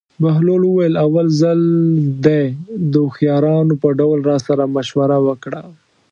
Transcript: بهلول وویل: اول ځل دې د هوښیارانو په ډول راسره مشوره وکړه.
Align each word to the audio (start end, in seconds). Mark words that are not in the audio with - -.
بهلول 0.23 0.61
وویل: 0.65 0.93
اول 1.05 1.27
ځل 1.41 1.59
دې 2.25 2.41
د 2.91 2.93
هوښیارانو 3.05 3.73
په 3.81 3.87
ډول 3.99 4.19
راسره 4.31 4.63
مشوره 4.75 5.17
وکړه. 5.27 5.61